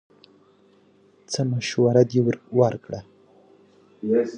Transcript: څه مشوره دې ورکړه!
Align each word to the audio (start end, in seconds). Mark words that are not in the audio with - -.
څه 1.31 1.41
مشوره 1.51 2.03
دې 2.11 2.19
ورکړه! 2.61 2.99